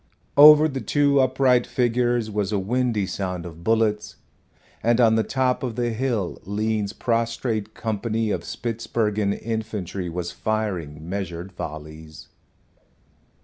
[0.35, 4.15] Over the two upright figures was a windy sound of bullets,
[4.81, 11.07] and on the top of the hill Lean's prostrate company of Spitzbergen infantry was firing
[11.07, 12.29] measured volleys.